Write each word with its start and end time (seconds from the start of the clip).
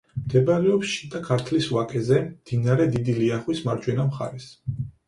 მდებარეობს 0.19 0.93
შიდა 0.93 1.21
ქართლის 1.27 1.69
ვაკეზე, 1.75 2.19
მდინარე 2.33 2.91
დიდი 2.99 3.19
ლიახვის 3.23 3.67
მარჯვენა 3.71 4.13
მხარეს. 4.13 4.55